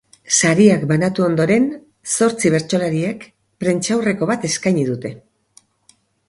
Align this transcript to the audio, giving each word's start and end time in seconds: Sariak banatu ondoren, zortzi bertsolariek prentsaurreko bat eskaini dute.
Sariak 0.35 0.85
banatu 0.91 1.25
ondoren, 1.25 1.67
zortzi 2.15 2.51
bertsolariek 2.55 3.27
prentsaurreko 3.65 4.29
bat 4.33 4.49
eskaini 4.51 4.87
dute. 4.89 5.15